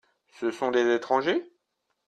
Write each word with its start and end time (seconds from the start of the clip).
Ce 0.39 0.49
sont 0.49 0.71
des 0.71 0.95
étrangers? 0.95 1.47